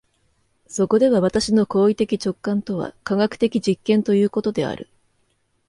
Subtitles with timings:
[0.65, 4.89] そこでは私の行為的直観とは科学的実験ということである。